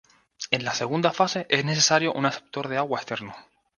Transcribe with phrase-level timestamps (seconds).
[0.49, 3.35] En la segunda fase, es necesario un aceptor de agua externo.